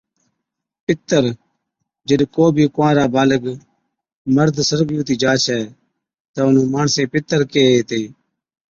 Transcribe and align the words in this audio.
پِتر، 0.85 1.23
جِڏ 2.07 2.21
ڪو 2.35 2.43
بِي 2.55 2.65
ڪُنوارا 2.75 3.05
بالغ 3.15 3.41
(جوان) 3.45 3.57
مرد 4.35 4.55
سرگِي 4.69 4.95
ھُتِي 4.99 5.15
جا 5.21 5.31
ڇَي 5.43 5.59
تہ 6.33 6.39
اونھُون 6.43 6.67
ماڻسين 6.73 7.07
پِتر 7.13 7.39
ڪيھين 7.51 7.73
ھِتين 7.79 8.05